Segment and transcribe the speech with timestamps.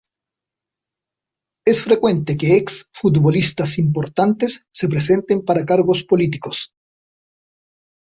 [1.63, 6.71] Es frecuente que exfutbolistas importantes se presenten para cargos políticos.